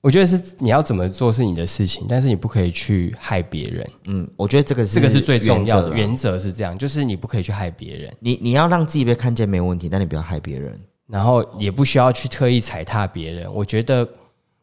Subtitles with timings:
[0.00, 3.90] 我觉得是你要怎么做是你的事情，但是你不可以去害别人。
[4.04, 10.80] 嗯，我觉得这个是这个是最重要的原则是这样，就是你不可以去害别人，你你要让自己被看见没有问题，但你不要害别人。
[11.08, 13.52] 然后也不需要去特意踩踏别人。
[13.52, 14.06] 我觉得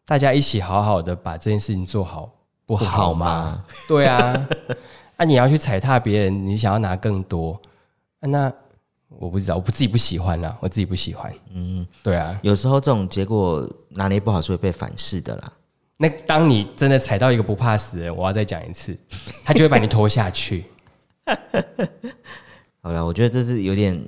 [0.05, 2.31] 大家一起好好的把这件事情做好，
[2.65, 3.63] 不好好吗？
[3.87, 4.47] 对啊，
[5.17, 7.59] 啊，你要去踩踏别人，你想要拿更多，
[8.19, 8.53] 啊、那
[9.09, 11.33] 我不知道，我不自己不喜欢啦，我自己不喜欢。
[11.53, 12.37] 嗯，对啊。
[12.43, 15.53] 有时候这种结果拿捏不好是会被反噬的啦。
[15.97, 18.97] 那当你真的踩到一个不怕死的人，我要再讲一次，
[19.43, 20.65] 他就会把你拖下去。
[22.81, 23.99] 好了，我觉得这是有点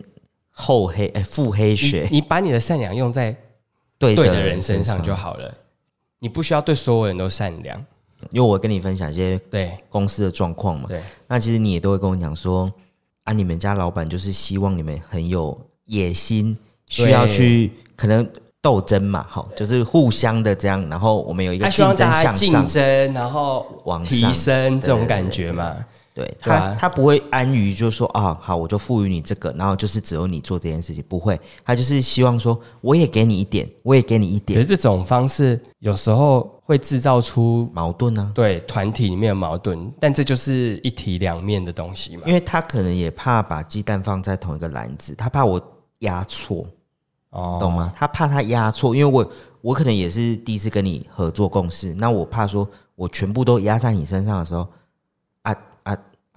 [0.52, 2.08] 厚黑哎，腹黑学。
[2.12, 3.36] 你把你的善良用在
[3.98, 5.54] 对对的人身上就好了，
[6.20, 7.84] 你不需要对所有人都善良。
[8.32, 12.72] 因为我跟你分享一些对公司的状况嘛，对，那其实你也都会跟我讲说，
[13.28, 18.26] 啊，你们家老板就是希望你们很有野心，需要去可能
[18.62, 25.74] 斗争嘛，好，就是互相的这样，然后我们有一个竞争向上，竞争，然后往提升这种感觉嘛。
[25.74, 25.84] 对
[26.18, 34.60] 对他，啊他不会安于就说啊，好，我就赋予你这个，然后就是只有你做这件事情，不会，他就是希望说，我也给你一点，我也给你一点。
[34.60, 38.34] 可是这种方式有时候会制造出矛盾呢、啊？
[38.34, 42.24] 对，团体里面的矛盾，但这就是一体两面的东西嘛。
[42.26, 45.62] 因为他可能也怕把鸡蛋放在同一个篮子，他怕我
[46.00, 46.66] 压错，
[47.30, 47.94] 哦，懂吗？
[47.96, 54.70] 他怕他压错，因为我我可能也是第一次跟你合作共事，那我怕说我全部都压在你身上的时候，啊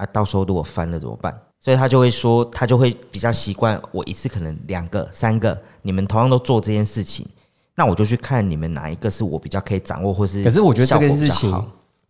[0.01, 1.39] 啊啊，到时候如果翻了怎么办？
[1.61, 7.27] 所以他就会说，他就会比较习惯我一次可能两个、三个，你们同样都做这件事情，
[7.75, 11.53] 那我就去看你们哪一个是我比较可以掌握，或是可是我觉得这件事情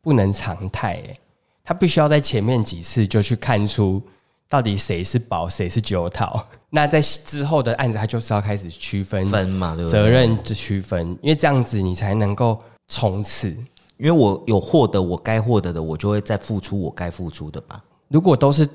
[0.00, 1.18] 不能常态，哎，
[1.64, 4.00] 他必须要在前面几次就去看出
[4.48, 6.46] 到底谁是宝，谁是九套。
[6.70, 10.00] 那在之后的案子，他就是要开始区分分嘛，对不对？
[10.00, 13.56] 责任的区分，因为这样子你才能够冲刺。
[14.00, 17.84] 因为我有获得我该获得的，我就会再付出我该付出的吧。
[18.08, 18.66] 如果都是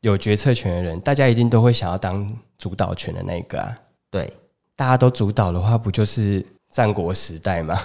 [0.00, 3.78] 有决策权的人，大家一定都会想要当主导权的那个啊。
[4.10, 4.32] 对，
[4.74, 7.80] 大家都主导的话，不就是战国时代吗？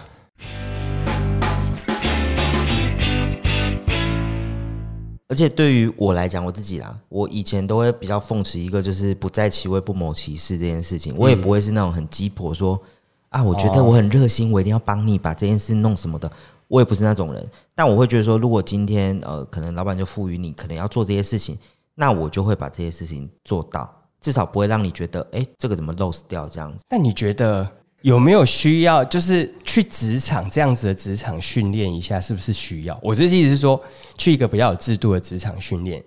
[5.27, 12.81] 而且对于我来讲，我自己啦，我以前都会比较奉持一个就是不在其位不谋其事这件事情，我也不会是那种很鸡婆说
[13.29, 16.29] 啊，我觉得我很热心，我一定要帮你把这件事弄什么的，
[16.71, 17.51] 我也不是那种人。
[17.75, 21.57] 但我会觉得说，如果今天呃，可能老板就赋予你可能要做这些事情，
[21.93, 26.85] 那我就会把这些事情做到，至少不会让你觉得哎，这个怎么 lose 掉这样子。
[26.87, 27.69] 但你觉得？
[28.01, 32.99] 有没有需要，就是去职场这样子的职场训练一下，是不是需要？
[32.99, 33.79] 我这意思是说，
[34.17, 36.03] 去一个比较有制度的职场训练，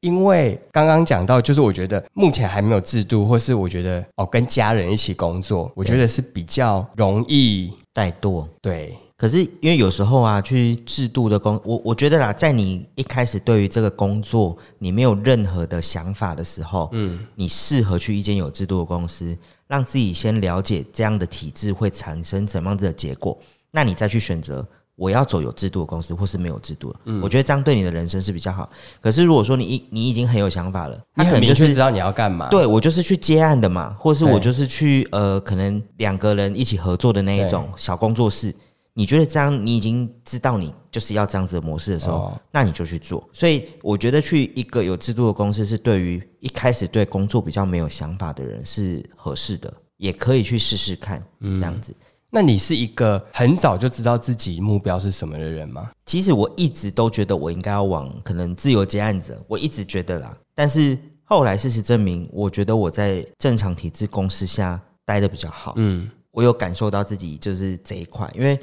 [0.00, 8.46] 因为刚刚讲到，就是我觉得目前还没有制度，或是我觉得哦，跟家人一起工作，我觉得是比较容易怠惰。
[8.60, 19.38] 对，可是因为有时候啊，去制度的工，我我觉得啦，在你一开始对于这个工作你没有任何的想法的时候，嗯，你适合去一间有制度的公司。
[19.68, 23.38] 让自己先了解这样的体制会产生怎么样的结果，
[23.70, 24.66] 那你再去选择
[24.96, 26.98] 我要走有制度的公司，或是没有制度的。
[27.04, 28.68] 嗯，我觉得这样对你的人生是比较好。
[29.00, 32.48] 可是如果说你一你已经很有想法了，他可能就是知道你要干嘛。
[32.50, 38.52] 对，我就是去接案的嘛，或是我就是去呃，可能两个人一起合作的那一种小工作室。
[38.94, 43.26] 你觉得这样，你已经知道你就是要这样子的模式的时候，哦、那你就去做。
[43.32, 51.24] 所以我觉得去一个有制度的公司，是对于一开始对工作比较没有想法的人是合适的，也可以去试试看。
[51.40, 51.94] 嗯，这样子。
[52.28, 55.90] 那你是一个很早就知道自己目标是什么的人吗？
[56.04, 60.36] 其实我一直都觉得我应该要往可能自由接案者，我一直觉得啦。
[60.54, 65.72] 但是后来事实证明，我觉得我在正常体制公司下待的比较好。
[65.76, 66.10] 嗯。
[66.32, 68.58] 我有感受到自己就是这一块，因为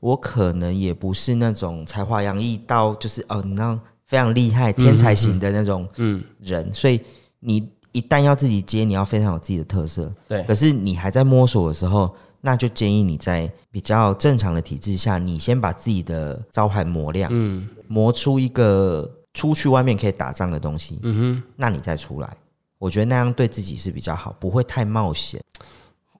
[0.00, 7.00] 我可能也不是那种才华洋溢到就是哦，你那非常厉害天才型的那种嗯人，所以
[7.40, 10.12] 你一旦要自己接，你要非常有自己的特色。
[10.28, 22.36] 对，可是你还在摸索的时候，那就建议你在比较正常的体制下，你先把自己的招牌磨亮，嗯，磨出一个出去外面可以打仗的东西，嗯哼，那你再出来，
[22.78, 25.40] 我觉得那样对自己是比较好，不会太冒险。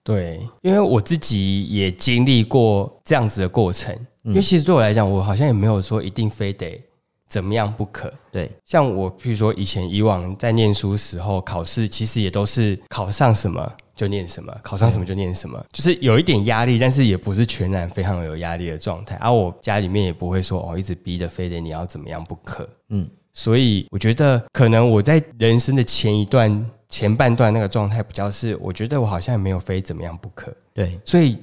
[0.05, 3.93] 对，因为我自己也经历过这样子的过程。
[4.23, 6.81] 因为其实对我来讲，我好像也没有说一定非得
[7.29, 8.13] 怎么样不可。
[8.31, 19.17] 对，像我，譬如说以前以往在念书时候考试，其实也都是考上什么就念什么，考上什么就念什么，就是有一点压力，但是也不是全然非常有压力的状态。
[19.17, 22.69] 而我家里面也不会说哦，一直逼的非得你要怎么样不可。
[22.89, 26.71] 嗯，所以我觉得可能我在人生的前一段。
[26.89, 31.39] 前半段那个状态比较是，我觉得我好像也没有非怎么样不可，对，所以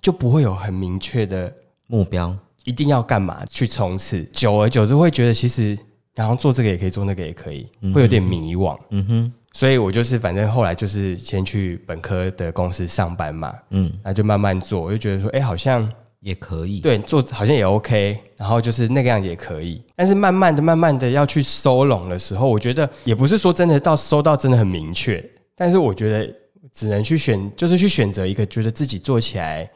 [0.00, 1.52] 就不会有很明确的
[1.86, 4.24] 目标，一定要干嘛去冲刺。
[4.32, 5.78] 久而久之会觉得，其实
[6.14, 8.78] 然后做这个也可以，做那个也可以，会有点迷惘。
[8.90, 9.32] 嗯哼。
[9.52, 13.54] 所以我就是反正后来就是先去本科的公司上班嘛。
[13.70, 13.92] 嗯。
[14.02, 15.90] 那就慢慢做，我就觉得说，哎，好像。
[16.26, 25.24] 也可以，对，做好像也 OK，然后就是那个样子也可以，但是慢慢的、慢慢的要去收拢的时候，我觉得也不是说真的到收到真的很明确，
[25.54, 26.34] 但是我觉得
[26.72, 29.70] 只能去选，就是去选择一个觉得自己做起来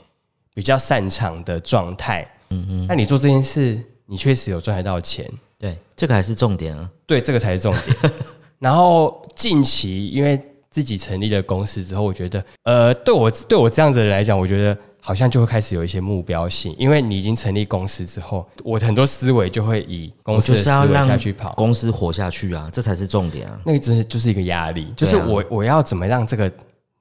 [0.52, 2.26] 比较擅长的状态。
[2.48, 5.24] 嗯嗯，那你做这件事，你确实有赚得到钱，
[5.56, 7.96] 对，这个还是重点啊，对，这个才是重点。
[8.58, 14.76] 然后近期因为自己成立了公司之后，我觉得，呃，对我对我这样子来讲，我觉得。
[15.00, 23.58] 好像就会开始有一些目标性，因为你已经成立公司之后，我很多思维就会以公司的思维下去跑，公司活下去啊，这才是重点啊。
[23.64, 26.52] 那个真的就是一个压力，就是我我要怎么让这个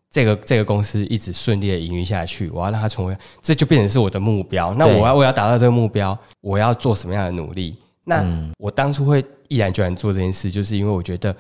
[0.10, 4.74] 这个这个公司一直顺利的营运下去，我要让它成为，这就变成是我的目标。
[4.74, 7.75] 那我要我要达到这个目标，我要做什么样的努力？
[8.06, 8.25] 那
[8.57, 11.36] 我当初会毅然决然做这件事，就是因为我觉得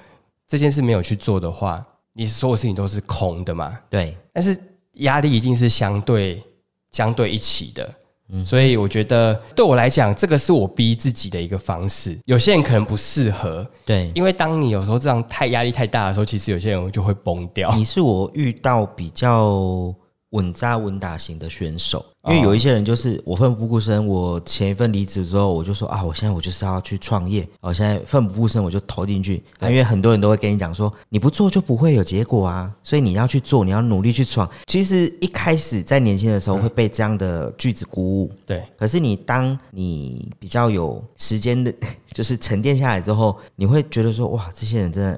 [0.47, 3.75] 这件事没有去做的话，你所有事情都是空的嘛。
[3.89, 4.55] 对，但是
[4.95, 6.43] 压力一定是相对。
[6.91, 7.95] 相对一起的，
[8.43, 12.17] 所以我觉得对我来讲，这个是我逼自己的一个方式。
[12.25, 17.73] 有些人可能不适合，对，因为当你有时候这样太压力太大的时候，其实有些人就会崩掉。
[17.75, 19.93] 你是我遇到比较
[20.31, 22.05] 稳扎稳打型的选手。
[22.27, 29.41] 因为有一些人就是我奋不顾身，我前一份离职之后，我就说啊，我现在我就是要去创业，我现在奋不顾身，我就投进去。
[29.57, 34.47] 啊，因为很多人都会跟你讲说，你不做就不会有结果啊，所以你要去做，你要努力去闯。
[34.67, 38.61] 其实一开始在年轻的时候会被这样的句子鼓舞，对。
[38.77, 41.73] 可是你当你比较有时间的，
[42.11, 45.17] 就是沉淀下来之后，你会觉得说，哇，这些人真的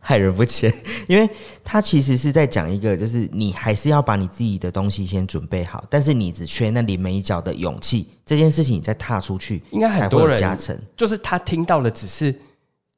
[0.00, 0.72] 害人不浅，
[1.06, 1.30] 因为
[1.62, 6.23] 他其实是在讲一个，就是你还是要把你自己的东西先准备好，但是你。
[6.32, 10.78] 只缺那临门一脚的勇气，这件事情你再踏出去，应该很多人加成。
[10.96, 12.34] 就是他听到的只是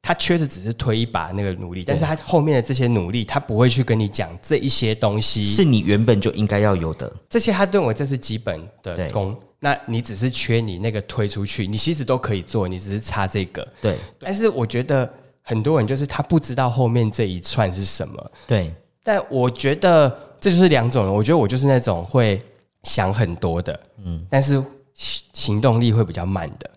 [0.02, 7.12] 他缺的，只是推一把那个努力，但是他后面的这些努力，他不会去跟你讲这一些东西是你原本就应该要有的。
[7.28, 13.66] 这些他认为这是基本的功，那你只是缺你那个推出去，你其实都可以做，你只是差这个。
[13.80, 15.12] 对，但是我觉得
[15.42, 18.30] 很多人就是他不知道后面这一串是什么。
[18.46, 20.08] 对，但我觉得
[20.38, 21.12] 这就是两种人。
[21.12, 22.40] 我觉得我就是那种会。
[22.86, 24.62] 想很多的，嗯，但是
[24.94, 26.70] 行动力会比较慢的。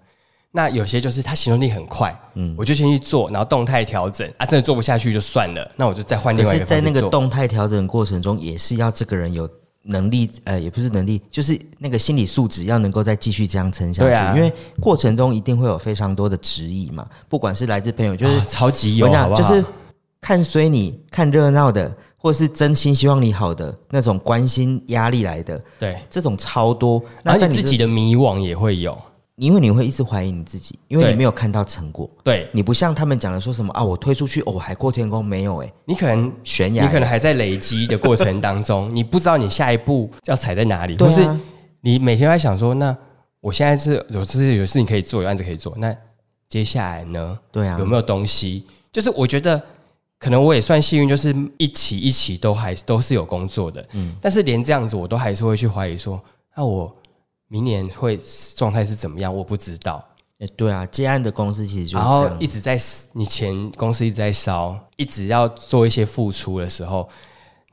[0.51, 6.65] 那有些就是他行动力很快，嗯，我就先去做，然后动态调整啊，真的做不下去就算了，那我就再换另外一个。
[6.65, 9.47] 在那个动态调整过程中，也是要这个人有
[9.83, 14.37] 能力，呃，也不是能力，就是那个心理素质要能够再继续这样撑下去。
[14.39, 14.51] 因为
[14.81, 19.07] 过程中一定会有非常多的质疑嘛，不管是来自朋友，就是、哦、超级有？
[19.35, 19.63] 就是
[20.21, 21.95] 看衰你、看热闹的。
[22.21, 27.01] 或是真心希望你好的那种关心压力来的，对，这种超多。
[27.23, 29.01] 然后你自己的迷惘也会有，
[29.37, 32.09] 因为你会一直怀疑你自己，因为你没有看到成果。
[32.21, 41.25] 对，你不像他们讲的说什么啊，我推出去哦，海阔天空没有诶、欸，你可能悬崖，你可能还在累积的过程当中，你不知道你下一步要踩在哪里，或是
[41.79, 42.93] 你每天在想说，那
[43.39, 45.95] 我现在是有事有事情可以做，有案子可以做，那
[46.49, 47.39] 接下来呢？
[47.49, 48.65] 对啊，有没有东西？
[48.91, 49.63] 就是我觉得。
[50.19, 56.21] 可能我也算幸运，就是一起一起都还都是有工作的，嗯，但是连这样子我都还是会去怀疑说，
[56.57, 56.93] 那我
[57.47, 58.19] 明年会
[58.55, 59.33] 状态是怎么样？
[59.33, 60.05] 我不知道。
[60.39, 62.77] 哎，对啊，接案的公司其实就然后一直在
[63.13, 67.09] 你前公司一直在烧，一直要做一些付出的时候，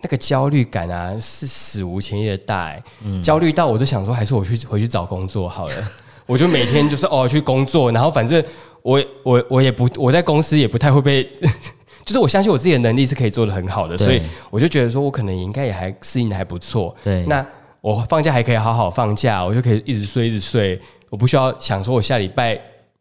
[0.03, 5.75] 那个焦虑感啊是史无前例的大，嗯，焦虑到我就想说，还是我去回去找工作好了。
[6.27, 8.45] 我就每天就是哦去工作，然后反正
[8.83, 11.29] 我我我也不我在公司也不太会被。
[12.07, 16.95] 就是我相信我自己的能力是可以做得很好的，所以我就觉得说，我可能应该也还适应的还不错。
[17.03, 17.45] 对，那
[17.81, 22.57] 我放假还可以好好放假，我就可以一直睡一直睡，我不需要想说我下礼拜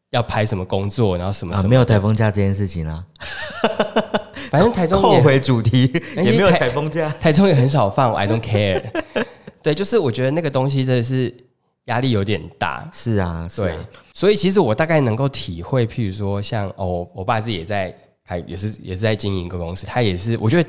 [0.10, 1.70] 要排什么工作，然后什么什么、啊。
[1.70, 3.06] 没有台风假这件事情啊，
[4.50, 5.84] 反正台中也 扣回主题，
[6.18, 8.82] 也没有台风假，台中也很少放，I don't care。
[9.62, 11.32] 对，就是我觉得那个东西真的是
[11.86, 12.90] 压力有点大。
[12.92, 13.76] 是啊，是啊，对，
[14.14, 17.96] 所以其实我大概能够体会，譬如说像哦，我爸自己也在。
[18.28, 20.68] 还也是也是在经营一个公司，他也是，我觉得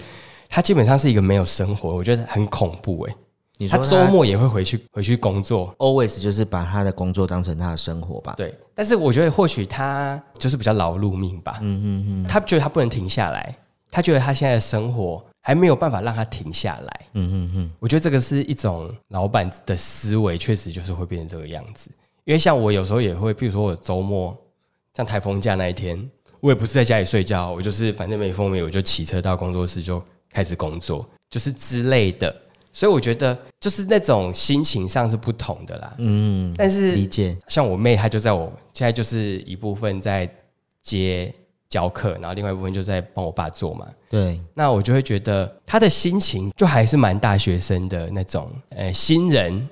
[0.49, 3.17] 他基本上是一个没有生活，我觉得很恐怖哎、欸。
[3.59, 8.35] 你说他周末也会回去回去工作，always 就是把他的工作当成他的生活吧？
[8.37, 8.55] 对。
[8.75, 11.59] 但是我觉得或许他就是比较劳碌命吧。
[11.63, 12.27] 嗯嗯嗯。
[12.29, 13.57] 他觉得他不能停下来，
[13.91, 17.01] 他觉得他现在的生活还没有办法让他停下来。
[17.15, 17.73] 嗯嗯嗯。
[17.81, 21.91] 我觉得这个是一种老板的思维，确实就是会变成这个样子。
[22.25, 24.37] 因为像我有时候也会，比如说我周末
[24.95, 26.11] 像台风假那一天。
[26.47, 30.00] 我也不是在家里睡觉，我就是反正没风没雨，我就骑车到工作室就
[30.31, 32.33] 开始工作，就是之类的。
[32.73, 35.95] 所以我觉得就是那种心情上是不同的啦。
[35.99, 37.37] 嗯，但是理解。
[37.49, 40.31] 像我妹，她就在我现在就是一部分在
[40.83, 41.35] 接
[41.69, 43.88] 教课，然后另外一部分就在帮我爸做嘛。
[44.09, 49.69] 对，那我就会觉得她的心情就还是蛮大学生的那种，呃，新人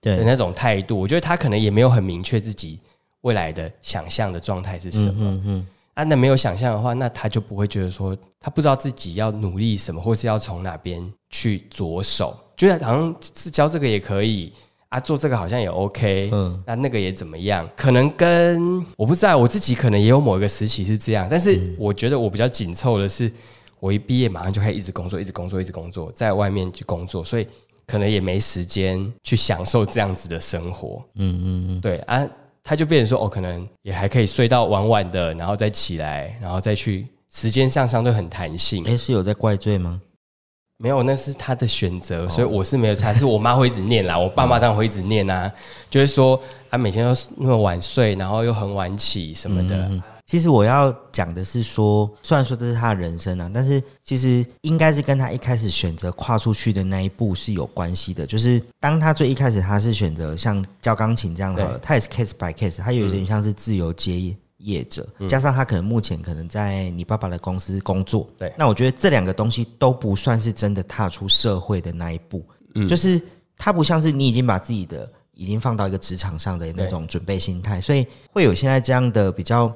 [0.00, 0.98] 的那种态度。
[0.98, 2.80] 我觉得她可能也没有很明确自己
[3.20, 5.14] 未来的想象的状态是什么。
[5.20, 5.66] 嗯嗯。
[5.96, 14.52] 啊，那没有想象的话，那他就不会觉得说他不知道自己要努力什么，或是要从哪边去着手，觉得好像是教这个也可以
[14.90, 17.66] 啊，做这个好像也 OK，嗯，那那个也怎么样？
[17.74, 23.32] 可能跟我不知道，我自己可能也有某一个时期是这样，但是我觉得我比较紧凑的是，
[23.80, 27.48] 我一毕业马上就可以一直工作，一直工作，一直工作，在外面去工作，所以
[27.86, 32.28] 可能也没时间去享受这样子的生活，嗯嗯嗯，对啊。
[32.68, 38.84] 他就变成说，哦，可能也还可以睡到晚晚的，然后再起来，然后再去，时间上相对很弹性。
[38.88, 40.00] 哎，是有在怪罪吗？
[40.78, 43.14] 没有，那是他的选择，所以我是没有猜。
[43.14, 45.48] 是我妈会一直念啦，我爸妈当然会一直念啊，
[45.88, 49.76] 就是说他每天都那么晚睡，然后又很晚起什么的。
[49.88, 58.26] 嗯其实我要讲的是说，虽然说这是他的人生啊，但是其实应该是跟他一开始选择跨出去的那一步是有关系的。
[58.26, 68.28] 就是当他最一开始他是选择像教钢琴这样的，他也是 case by case，他有点像是自由接业者，嗯、加上他可能目前可能在你爸爸的公司工作。
[68.36, 72.44] 对，那我觉得这两个东西都不算是真的踏出社会的那一步。
[72.74, 73.22] 嗯，就是
[73.56, 79.72] 他不像是你已经把自己的已经放到一个职场上的那种准备心态，所以会有现在这样的比较。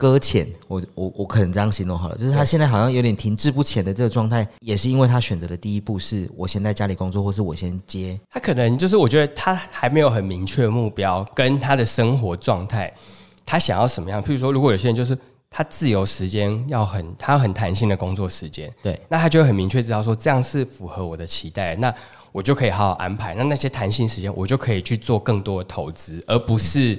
[0.00, 8.18] 搁浅，我我我可能这样形容好了，就是他现在好像有点停滞不前的这个状态，也是因为他选择的第一步是我先在家里工作，或是我先接。
[8.30, 12.90] 他可能就是我觉得他还没有很明确的目标，跟他的生活状态，
[13.44, 14.22] 他想要什么样？
[14.24, 15.14] 譬如说，如果有些人就是
[15.50, 21.94] 他自由时间要很，他要很弹性的工作时间，对，那他就会很明确知道说这样是符合我的期待，那
[22.32, 23.34] 我就可以好好安排。
[23.34, 26.98] 那那些弹性时间，我就可以去做更多的投资，而不是。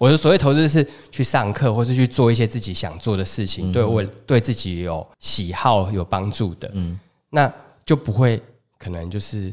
[0.00, 7.52] 我的所谓投资是去上课，或是去做一些自己想做的事情，对我对自己有喜好有帮助的，嗯，那
[7.84, 8.40] 就不会
[8.78, 9.52] 可能就是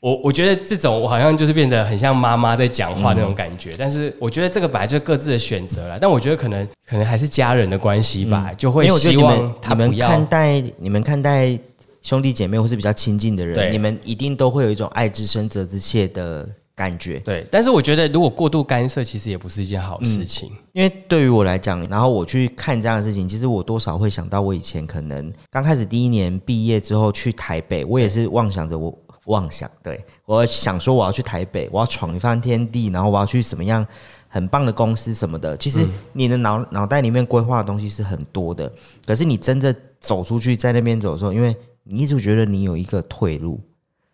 [0.00, 11.58] 我我觉得这种我好像就是变得很像妈妈在讲话那种感觉，但是我觉得这个本来就是各自的选择了，但我觉得可能可能还是家人的关系吧，就会希望他们看待你们看待
[12.00, 16.48] 兄弟姐妹或是比较亲近的人，你们一定都会有一种爱之深责之切的。
[16.82, 20.50] 感觉对，但是我觉得如果过度干涉，其实也不是一件好事情。
[20.52, 28.92] 嗯、因为对于我来讲，然后我去看这样的事情，其实我多少会想到我以前可能刚开始第一年毕业之后去台北，我也是妄想着我
[29.26, 33.86] 妄想，对，我想说我要去台北，我要闯一番天地，然后我要去什么样
[34.26, 35.56] 很棒的公司什么的。
[35.56, 38.72] 其实你的脑脑袋里面规划的东西是很多的，
[39.06, 43.60] 可是你真的走出去在那边走的时候，因为你一直觉得你有一个退路。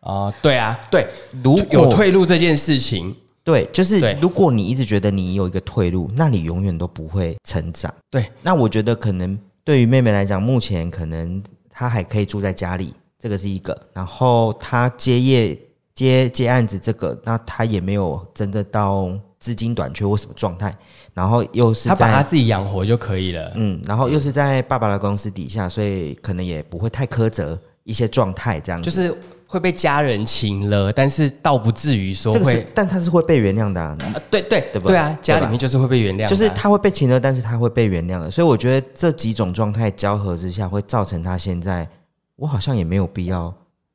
[0.01, 1.07] 啊、呃，对啊，对，
[1.43, 7.93] 如果有退路这件事情，对，就是如果你一直觉得你有一个退路，那你永远都不会成长。
[8.11, 13.77] 对，那我觉得可能对于妹妹来讲，目前可能她还可以住在家里，这个是一个。
[13.93, 15.59] 然后她接业
[15.95, 20.77] 接接案子，这个那她也没有真的到资金短缺或什么状态。
[21.13, 29.13] 然后又是她把她自己养活就可以了，嗯，然后又是在爸爸的公司底下，所以可能也不会太苛责一些状态，这样子就是。
[29.51, 34.21] 会被家人请了，但是倒不至于说会，这个、但他是会被原谅的、啊呃。
[34.31, 38.31] 对对对，对啊，家里面就是会被原谅、啊，就是他会被请了，但是他会被原谅的。
[38.31, 41.89] 所以我觉得这几种状态交合之下，会造成他现在，
[42.37, 43.51] 我好像也没有必要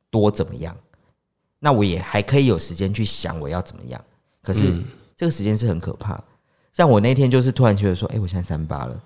[0.09, 0.75] 多怎么样，
[1.59, 4.01] 那我也还可以有时间去想我要怎么样。
[4.41, 4.83] 可是、嗯、
[5.15, 6.19] 这个时间是很可怕，
[6.73, 8.99] 像我那天就是突然觉得说，哎，我现在三八了，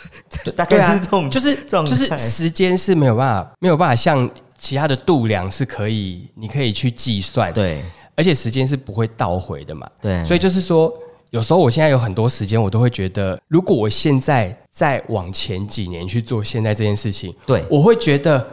[0.56, 4.26] 大概是这种，就是就是时间是没有办法没有办法像。
[4.60, 7.82] 其他的度量是可以，你可以去计算，对，
[8.14, 10.92] 而且时间是不会倒回的嘛，对，所以就是说，
[11.30, 18.46] 有时候我现在有很多时间，我都会觉得，如果我现在再往前几年去做现在这件事情，对，我会觉得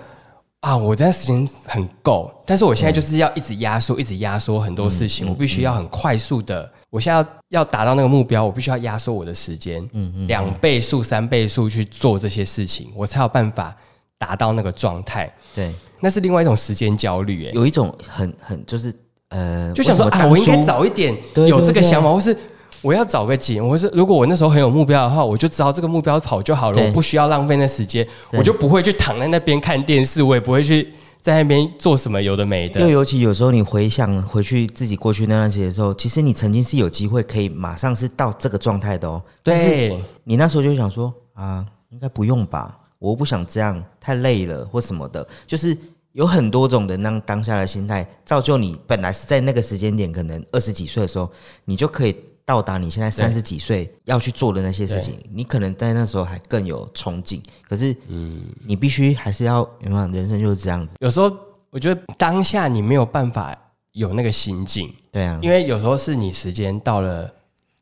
[0.61, 13.75] 啊，我这段时间很够，但是我现在就是要一直压缩，一直压缩很多事情，我必须要很快速的，我现在要要达到那个目标，我必须要压缩我的时间，嗯嗯，两倍速、三倍速去做这些事情，我才有办法
[14.17, 15.71] 达到那个状态，对。
[15.99, 18.93] 那是另外一种时间焦虑，哎，有一种很很就是
[19.29, 22.37] 呃，就想说啊，我应该早一点有这个想法，或是
[22.83, 32.79] 我要找个景，或是如果我那时候很有目标的话，我就知道这个目标跑就好了，我不需要浪费那时间，我就不会去躺在那边看电视，我也不会去在那边做什么有的没的。
[32.81, 39.19] 又尤其有时候你回想回去自己过去那段时间的时候，其实你曾经是有机会可以马上是到这个状态的哦。
[39.41, 42.77] 对，你那时候就想说啊，应该不用吧。
[42.99, 45.77] 我不想这样，太累了或什么的，就是
[46.13, 51.29] 有很多种的那当下的心态，造就你本来是在那个时间点，可能二十几岁的时候，
[51.65, 55.19] 你就可以到达你现在三十几岁要去做的那些事情。
[55.29, 60.07] 你可能在那时候还更有憧憬，可是，嗯，你必须还是要，有没有？
[60.07, 60.95] 人生就是这样子。
[61.01, 61.29] 有时候
[61.69, 63.53] 我觉得当下你没有办法
[63.91, 67.29] 有那个心境，对啊，因为有时候是你时间到了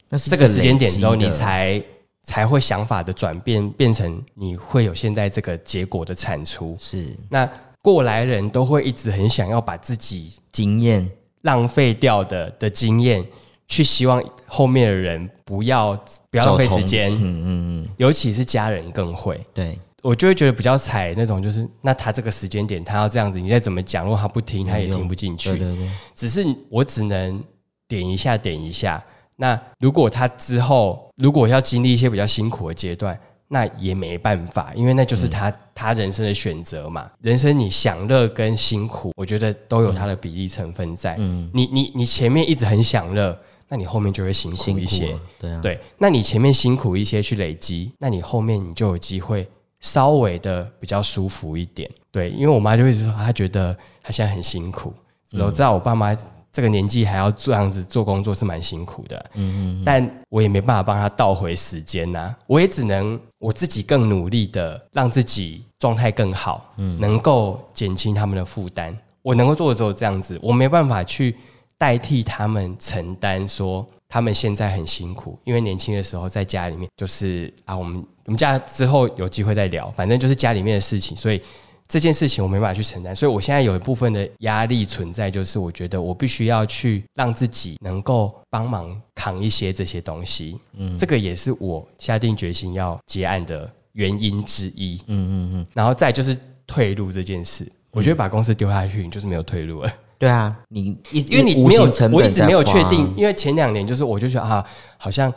[0.10, 1.80] 这个时间点之后，你才。
[2.26, 6.76] 才会想法的转变变成你会有现在这个结果的产出。
[6.80, 7.50] 是，那
[7.82, 11.08] 过来人都会一直很想要把自己经验
[11.44, 13.24] 浪费掉的的经验，
[13.68, 15.96] 去希望后面的人不要
[16.32, 17.14] 不要浪费时间。
[17.14, 17.46] 嗯嗯
[17.84, 19.40] 嗯，尤其是家人更会。
[19.54, 25.50] 对，我就会觉得比较惨那种，就是那他这个时间点他要这样子，你再怎么讲，如果他不听，他也听不进去。
[25.52, 27.44] 对对对，只是我只能
[27.88, 29.04] 点一下，点一下。
[29.38, 37.10] 那如果他之后如果要经历一些比较辛苦的阶段，那也没办法，因为那就是他、嗯、他人生的选择嘛。
[37.22, 41.16] 人生你享乐跟辛苦，我觉得都有它的比例成分在。
[41.20, 43.38] 嗯，你你你前面一直很享乐，
[43.70, 45.16] 那你后面就会辛苦一些。
[45.40, 45.80] 对啊，对。
[46.00, 49.48] 那你前面辛苦一些去累积，那你后面你就有机会
[49.80, 51.90] 稍微的比较舒服一点。
[52.12, 54.92] 对，因为我妈就会说，她觉得她现在很辛苦，
[55.34, 56.18] 我知道我爸妈。
[56.56, 68.98] 这个年纪还要这样子做工作是蛮辛苦的，嗯嗯，但我也没办法帮他倒回时间呐，我也只能我自己更努力的让自己状态更好，嗯，能够减轻他们的负担。
[69.22, 71.36] 我能够做的只有这样子，我没办法去
[71.78, 81.42] 代替他们承担，说他们现在很辛苦，因为年轻的时候在家里面就是啊，我们我们家之后有机会再聊，反正就是家里面的事情，所以。
[81.88, 90.60] 这件事情我没办法去承担，所以我现在有一部分的压力存在，就是我觉得我必须要去让自己能够帮忙扛一些这些东西。
[90.74, 95.00] 嗯，这个也是我下定决心要结案的原因之一。
[95.06, 95.68] 嗯嗯嗯。
[95.76, 99.94] 然后再就是退路这件事，我觉得把公司丢下去，你就是没有退路了。
[100.18, 104.66] 对啊，你一因为你没有，我一直没有确定，因为前两年就是我就觉得啊，
[104.98, 105.32] 好像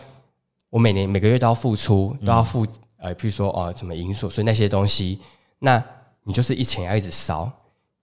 [0.71, 5.19] 我每年每个月都要付出，都要付呃，譬如说哦什么营所，所以那些东西
[5.59, 5.85] 那。
[6.29, 7.51] 你就是一钱要一直烧，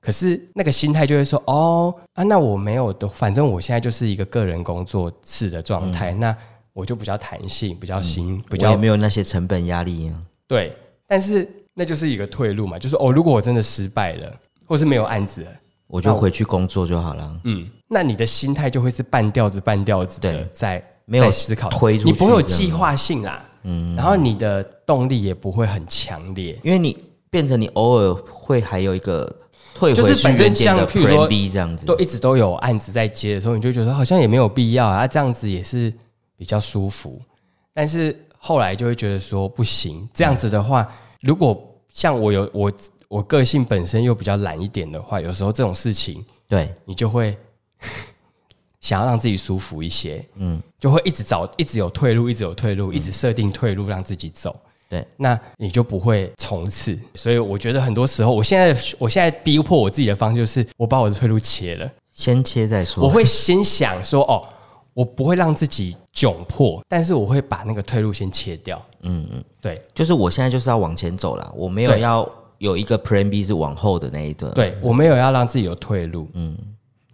[0.01, 6.38] 可是那个心态就会说哦啊，那我没有的，反正我现在就是一个个人工作室的状态，嗯、那
[6.73, 10.11] 我就比较弹性，比较新，嗯、比较没有那些成本压力。
[10.47, 14.35] 对，但是那就是一个退路嘛，就是哦，如果我真的失败了，
[14.65, 15.51] 或是没有案子了，
[15.85, 17.39] 我就回去工作就好了。
[17.43, 23.45] 嗯，那你的心态就会是半吊子半吊子的在没有思考，推你不会有计划性啦。
[23.61, 26.97] 嗯，然后你的动力也不会很强烈，因为你。
[27.36, 29.30] 变成你偶尔会还有一个
[29.74, 35.93] 退回去原点的 Plan B 这样子，都一直都有案子在接的时候，你就觉得好像也没有必要啊，这样子也是
[36.38, 37.21] 比较舒服。
[37.74, 40.88] 但是后来就会觉得说不行，这样子的话，
[41.19, 42.71] 如果像我有我
[43.10, 47.38] 我个性本身又比较懒一点的话，有时候这种事情，对你就会
[48.80, 54.58] 想要让自己舒服一些，嗯，就会一直找，一直有退路，一直有退路，一直设定退路让自己走。
[54.88, 56.98] 对，那你就不会冲刺。
[57.15, 63.04] 所以我觉得很多时候，我现在我现在逼迫我自己的方式就是，我把我的退路切了，先切再说。
[63.04, 64.48] 我会先想说，哦，
[64.93, 68.80] 我不会让自己窘迫，但是我会把那个退路先切掉。
[69.02, 74.54] 嗯嗯，对，就是我现在就是要往前走了，我没有要有一个 Plan B 是往后的那一段。
[74.54, 76.30] 对，我没有要让自己有退路。
[76.34, 76.56] 嗯，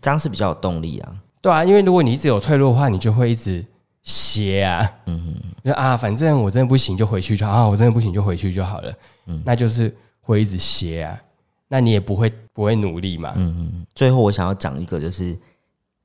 [0.02, 1.16] 这样是比较有动力啊。
[1.42, 3.66] 对啊，因为如果你一直有退路的话，你就会一直。
[4.04, 8.94] 歇啊，嗯嗯，就啊，反正我真的不行就回去就好，啊，我真的不行就回去就好了，
[9.28, 11.22] 嗯，那就是会一直歇啊，
[11.68, 13.86] 那你也不会不会努力嘛，嗯嗯。
[13.94, 15.38] 最后我想要讲一个，就是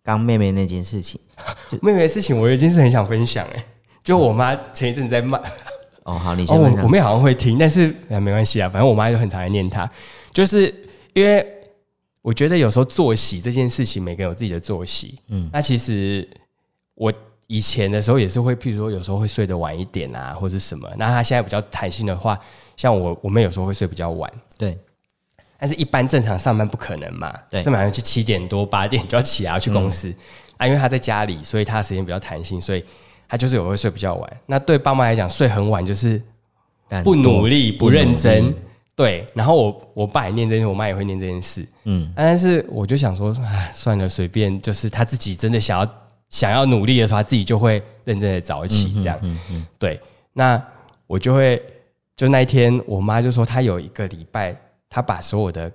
[0.03, 1.19] 刚妹妹那件事情，
[1.81, 3.65] 妹妹的事情，我有一件事很想分享哎，
[4.05, 5.41] 就我妈前一阵子在骂，
[6.03, 9.91] 哦好，你先我妹好像会听，但是没关系啊，反正我妈就很常来念她，
[10.35, 10.73] 就是
[11.15, 11.47] 因为
[12.21, 16.29] 我觉得有时候作息这件事情，每个人有自己的作息，嗯，那其实
[16.95, 17.11] 我。
[17.49, 20.91] 以前的时候也是会，譬如说有时候会睡得晚一点啊，或者什么。
[20.97, 22.37] 那他现在比较弹性的话，
[22.77, 24.77] 像我我们有时候会睡比较晚，对。
[25.59, 27.63] 但是一般正常上班不可能嘛，对。
[27.63, 30.17] 上就七点多八点就要起来要去公司、嗯、
[30.57, 32.85] 啊，因为他在家里，所以他的时间比较弹性，所以
[33.29, 34.41] 他就是有会睡比较晚。
[34.47, 36.21] 那对爸妈来讲，睡很晚就是
[37.05, 38.53] 不努力不认真，
[38.97, 39.25] 对。
[39.35, 42.13] 然后我我爸也念这件事，我妈也会念这件事，嗯。
[42.17, 46.06] 但是我就想说，哎，算了，随便，就是他自己真的想要。
[46.29, 49.19] 想要努力的时候，他自己就会认真的早起，这样。
[49.23, 49.67] 嗯嗯。
[49.79, 50.01] 对，
[50.33, 50.61] 那
[51.07, 51.63] 我就会，
[52.17, 54.55] 就那一天，我妈就说，她有一个礼拜，
[54.89, 55.71] 她把所有的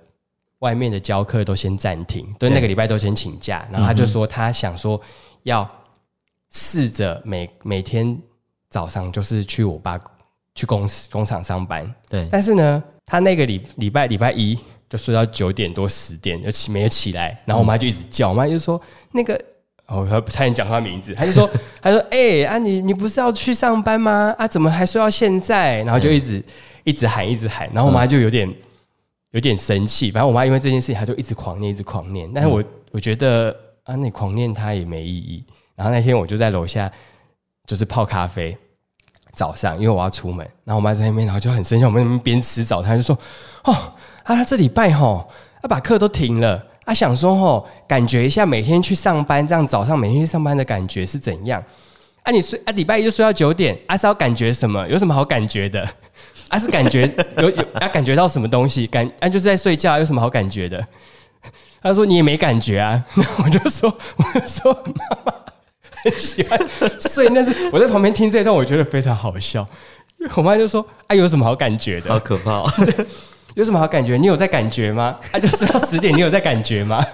[0.58, 3.66] 外面的教课都先暂停，对，那个礼拜都先请假。
[3.72, 5.00] 然后她就说，她想说
[5.44, 5.68] 要
[6.50, 8.16] 试着每每天
[8.68, 9.98] 早上就是去我爸
[10.54, 11.92] 去公司工厂上班。
[12.08, 12.28] 对。
[12.30, 18.78] 但是呢，她那个礼礼拜礼拜一就睡到九点多十点就起没有起来，然后我妈就一直叫，我妈就说
[19.10, 19.42] 那个
[19.92, 21.48] 哦，他差点讲他名字，他就说
[21.82, 24.34] 他说哎、欸、啊你你不是要去上班吗？
[24.38, 25.82] 啊怎么还睡到现在？
[25.82, 26.42] 然后就一直
[26.84, 28.50] 一直喊一直喊，然后我妈就有点
[29.32, 35.44] 有点生气，反正我妈因为这件事情，她就一直狂念一直狂念，但是我我觉得啊你狂念她也没意义。
[35.76, 36.90] 然后那天我就在楼下
[37.66, 38.56] 就是泡咖啡。
[39.34, 41.84] 早上，因为我要出门，然后我妈在那边，然后就很生气。
[41.86, 43.18] 我们边吃早餐就说
[43.64, 43.72] ：“哦，
[44.24, 45.26] 啊，他这礼拜吼，
[45.62, 46.62] 要把课都停了。
[46.84, 51.62] 啊，想说吼，感觉一下每天去上班，这样早上每天去上班的感觉是怎样？
[52.22, 54.86] 啊，你睡啊，礼拜一就睡到九点，啊是要感觉什么？
[54.88, 55.88] 有什么好感觉的？
[56.48, 58.86] 啊，是感觉有有啊，感觉到什么东西？
[58.86, 60.86] 感啊，就是在睡觉，有什么好感觉的？
[61.82, 63.04] 他说你也没感觉啊。
[63.42, 65.32] 我就说，我就说妈妈。
[66.04, 66.58] 很喜欢
[67.00, 69.64] 睡，但是我在旁边听这一段，我觉得非常好笑。
[70.34, 72.10] 我妈就说：“哎、啊，有什么好感觉的？
[72.10, 72.72] 好可怕、哦！
[73.54, 74.16] 有什么好感觉？
[74.16, 75.18] 你有在感觉吗？
[75.32, 77.04] 啊，就睡到十点，你有在感觉吗？”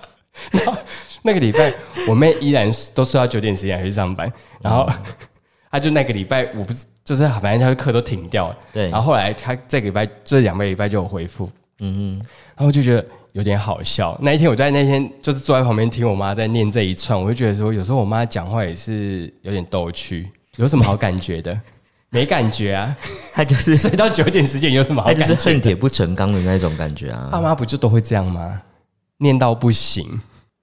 [0.52, 0.74] 然后
[1.22, 1.72] 那个礼拜，
[2.08, 4.32] 我妹依然都睡到九点十点去上班。
[4.60, 4.88] 然后
[5.70, 8.56] 她就那个礼拜，我不是就是反正她的课都停掉了。
[8.72, 8.90] 对。
[8.90, 11.50] 然后后来她这个礼拜这两个礼拜就有回复。
[11.80, 12.26] 嗯嗯。
[12.56, 13.04] 然后就觉得。
[13.32, 14.18] 有点好笑。
[14.22, 20.26] 那一天我在那天就是坐在旁边听我妈在念这一串，我就觉得说，有时候我妈讲话也是有点逗趣。
[20.56, 21.60] 有什么好感觉的？
[22.10, 22.96] 没感觉啊，
[23.32, 25.22] 他就是 睡到九点十点有什么好感觉？
[25.22, 27.28] 就是恨铁不成钢的那种感觉啊。
[27.30, 28.62] 爸妈不就都会这样吗？
[29.18, 30.20] 念到不行。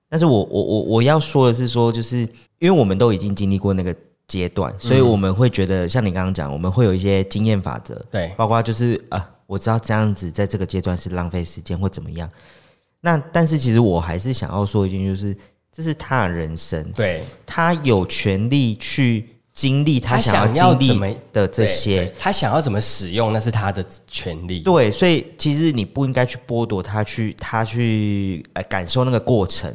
[0.10, 2.20] 但是我我我我要说的是说，就是
[2.60, 3.96] 因为我们都已经经历过那个
[4.28, 12.30] 阶段，所以我们会觉得像你刚刚讲，我们会有一些经验法则，对，包括就是啊，我知道这样子在这个阶段是浪费时间或怎么样。
[13.02, 15.36] 那但是其实我还是想要说一句，就是
[15.72, 29.74] 这是他的人生，对，他有权利去经历他想要经历的这些，他想要怎么使用那是他的权利，对，所以其实你不应该去剥夺他去他去呃感受那个过程，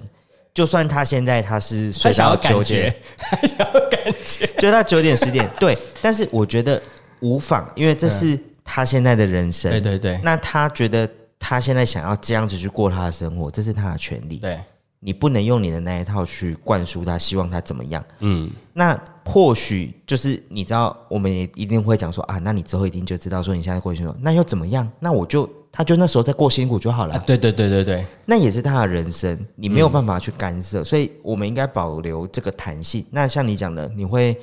[0.53, 6.83] 就算他现在他是睡到九点，他想要感觉， 就到九点十点，对，但是我觉得
[7.21, 11.09] 无妨，因为这是他现在的人生，对对对，那他觉得。
[11.41, 14.39] 他现在想要这样子去过他的生活，这是他的权利。
[14.39, 14.59] 对，
[15.01, 18.05] 你不能用你的那一套去灌输他，希望他怎么样？
[18.19, 24.91] 嗯，那或许就是你知道，我们也一定会讲说啊，那你之后一定就知道说你现在过辛苦，那又怎么样？
[24.99, 27.15] 那我就他就那时候再过辛苦就好了。
[27.15, 33.05] 啊，对对对对对，那也是他的人生，你没有办法去干涉，嗯，所以我们应该保留这个弹性。
[33.13, 34.37] 那像你讲的，你会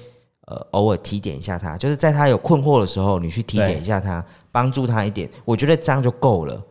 [0.46, 6.64] 呃偶尔提点一下他，就是在他有困惑的时候，你去提点一下他，帮助他一点，我觉得这样就够了。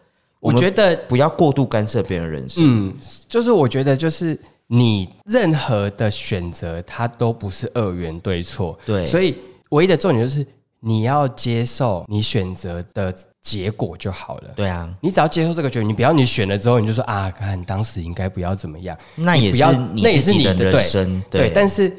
[0.45, 2.63] 我觉得不要过度干涉别人人生。
[2.65, 2.95] 嗯，
[3.27, 8.79] 就是我觉得，就是你任何的选择，它都不是二元对错。
[8.85, 9.37] 对，所以
[9.71, 10.47] 唯一的重点就是
[10.81, 14.51] 你要接受你选择的结果就好了。
[14.55, 18.95] 对啊，你只要接受这个决定，你不要你选了之后你就说啊，看当时应该不要怎么样。
[19.15, 21.23] 那也是你那也是你的人生。
[21.31, 21.91] 对，对，但是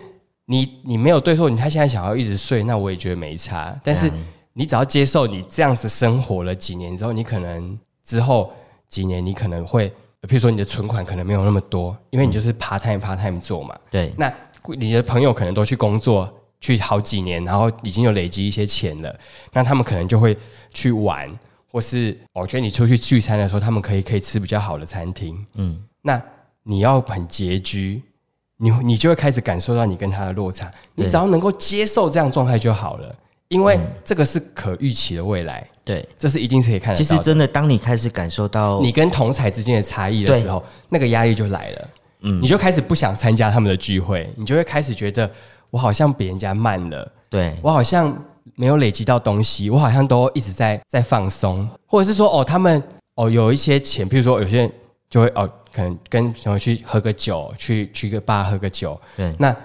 [0.46, 3.76] 你你没有对错，你他现在想要一直睡，那我也觉得没差。
[3.84, 4.12] 但是
[4.54, 7.76] 你只要接受你这样子生活了几年之后，你可能。
[8.06, 8.54] 之后
[8.88, 9.92] 几年，你可能会，
[10.22, 13.76] 比如说你的存款可能没有那么多，因为你就是 part time part time 做嘛。
[13.92, 14.14] 对。
[14.18, 14.32] 那
[14.78, 19.20] 你的朋友可能都去工作去好几年，然后已经有累积一些钱了，
[19.52, 20.38] 那他们可能就会
[20.72, 21.30] 去玩，
[21.72, 25.46] 或是我觉得你出去聚餐的时候，他们可以可以吃比较好的餐厅。
[25.56, 25.84] 嗯。
[26.02, 26.22] 那
[26.64, 28.02] 你要很拮据，
[28.58, 30.72] 你你就会开始感受到你跟他的落差。
[30.96, 33.16] 你只要能够接受这样状态就好了，
[33.50, 35.66] 因为这个是可预期的未来。
[35.84, 37.04] 对，这是一定是可以看得到。
[37.04, 41.90] 其实真的，当你开始感受到你跟同才之间的差异的时候，那个压力就来了。
[42.22, 45.30] 嗯，你就开始不想参加他们的聚会，你就会开始觉得
[45.70, 47.12] 我好像比人家慢了。
[47.30, 48.18] 对，我好像
[48.56, 52.82] 没有累积到东西，我好像都一直在在放松，或者是说哦，他们
[53.14, 54.72] 哦有一些钱，譬如说有些人
[55.08, 59.00] 就会哦，可能跟朋友去喝个酒，去去个吧喝个酒。
[59.16, 59.56] 对，那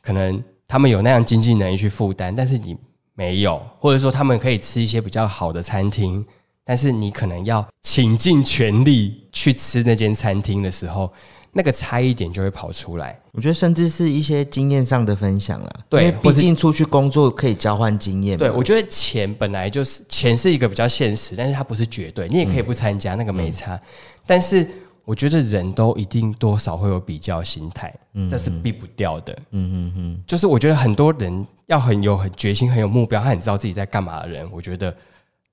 [0.00, 2.76] 可能他们有那样经济能力去负担，但是你。
[3.14, 6.24] 没有，或者说他们可以吃一些比较好的餐厅，
[6.64, 11.12] 但是你可能要倾尽全力去吃那间餐厅的时候，
[11.52, 13.18] 那个差异点就会跑出来。
[13.32, 18.36] 我觉得甚至是一些经验上的分享啦，对，毕竟出去工作可以交换经验。
[18.36, 23.80] 对，我觉得钱本来就是钱是一个比较现实，但是它不是绝对，你也可以不参加，嗯、那个没差，
[24.26, 24.68] 但是。
[25.04, 29.32] 我觉得人都一定多少会有比较心态，嗯，这是避不掉的。
[29.50, 34.94] 嗯嗯嗯，就是我觉得很多人要很有很决心、很有目标，他很知道自己在干嘛的人，我觉得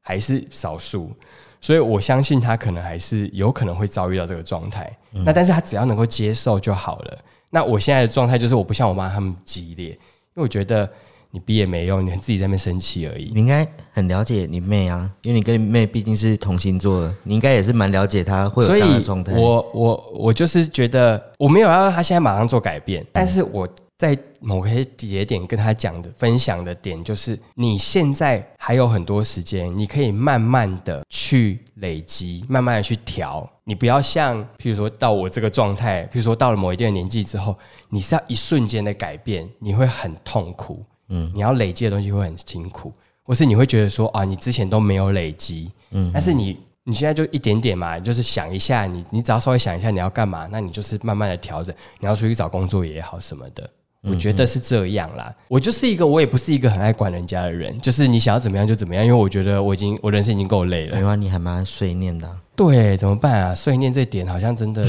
[0.01, 1.11] 还是少数。
[1.59, 4.91] 所以我相信他可能还是有可能会遭遇到这个状态。
[5.11, 7.17] 嗯、那但是他只要能够接受就好了。
[7.49, 9.97] 那我现在的状态就是我不像我妈他们激烈，因
[10.35, 10.89] 为我觉得
[11.32, 13.32] 你逼也没用，你自己在那边生气而已。
[13.34, 19.34] 你应该很了解你妹啊，因为你跟你妹毕竟是同星座的，你应该也是蛮了解她会有这样的状态。
[19.34, 23.67] 我我我就是觉得我没有要让她现在马上做改变，但是我。
[24.02, 33.48] 在某些节点跟她讲的分享的点，就是你现在还有很多时间，你可以慢慢的去累积，慢慢的去调。
[33.63, 37.56] 你不要像，譬如说到我这个状态，譬如说到了某一定的年纪之后，
[37.89, 40.84] 你是要一瞬间的改变，你会很痛苦。
[41.12, 42.91] 嗯，你要累积的东西会很辛苦，
[43.24, 45.71] 或是你会觉得说啊，你之前都没有累积。
[45.91, 51.76] 嗯，但是你你现在就一点点嘛，就是想一下，你你只要稍微想一下你要干嘛，那你就是慢慢的调整。
[52.00, 53.69] 你要出去找工作也好什么的。
[54.04, 60.97] 我觉得是这样啦，嗯嗯，我就是一个，我也不是一个很爱管人家的人，就是你想要怎么样就怎么样，因为我觉得我已经我人生已经够累了。
[60.97, 62.36] 没关系，你还蛮碎念的啊。
[62.56, 63.54] 对，怎么办啊？
[63.54, 64.84] 碎念这点好像真的，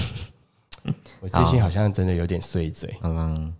[1.20, 2.88] 我最近好像真的有点碎嘴。
[3.02, 3.52] 刚刚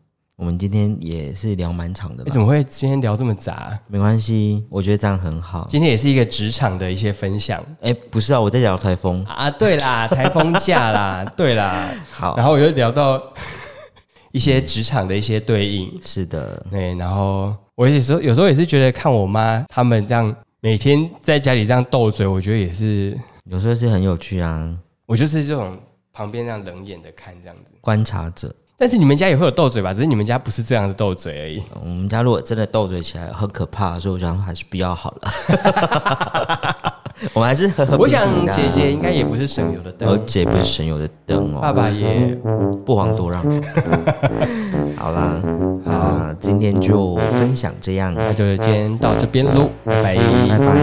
[0.42, 3.78] 我们今天也是聊蛮长的，你怎么会今天聊这么杂？
[3.86, 5.68] 没关系，我觉得这样很好。
[5.70, 7.64] 今天也是一个职场的一些分享。
[7.80, 9.48] 哎，不是啊，我在聊台风啊。
[9.48, 11.94] 对啦， 台风假啦，对啦。
[12.10, 13.22] 好，然后我就聊到。
[14.32, 16.92] 一些职场的一些对应，嗯、是的，对。
[16.96, 24.74] 然后我有时候有时候也是觉得看我妈他们这样每天在家里这样斗嘴，我觉得也是有时候是很有趣啊。
[25.06, 25.78] 我就是这种
[26.14, 28.52] 旁边这样冷眼的看这样子观察者。
[28.82, 29.94] 但是你们家也会有斗嘴吧？
[29.94, 31.62] 只是你们家不是这样的斗嘴而已。
[31.84, 35.30] 我们家如果真的斗嘴起来很可怕，所以我想还是不要好了。
[37.32, 38.02] 我们还是和和平平的。
[38.02, 41.60] 我想姐姐应该也不是省油的灯，我姐不是省油的灯哦。
[41.60, 42.36] 爸爸也
[42.84, 43.40] 不遑多让。
[44.96, 45.40] 好啦，
[45.86, 50.76] 好，今天就分享这样，那就今天到这边喽，拜拜。